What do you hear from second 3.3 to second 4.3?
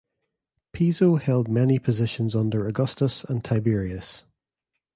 Tiberius.